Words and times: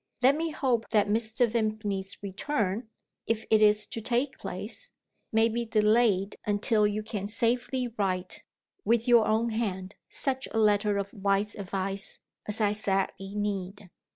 Let 0.23 0.35
me 0.35 0.49
hope 0.49 0.89
that 0.89 1.09
Mr. 1.09 1.47
Vimpany's 1.47 2.17
return 2.23 2.89
(if 3.27 3.45
it 3.51 3.61
is 3.61 3.85
to 3.85 4.01
take 4.01 4.39
place) 4.39 4.89
may 5.31 5.47
be 5.47 5.63
delayed 5.63 6.37
until 6.43 6.87
you 6.87 7.03
can 7.03 7.27
safely 7.27 7.87
write, 7.87 8.41
with 8.83 9.07
your 9.07 9.27
own 9.27 9.49
hand, 9.49 9.93
such 10.09 10.47
a 10.51 10.57
letter 10.57 10.97
of 10.97 11.13
wise 11.13 11.53
advice 11.53 12.19
as 12.47 12.59
I 12.59 12.71
sadly 12.71 13.35
need. 13.35 13.91